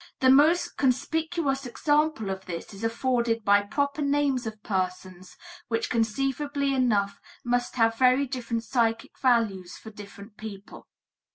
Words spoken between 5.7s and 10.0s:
conceivably enough must have very different psychic values for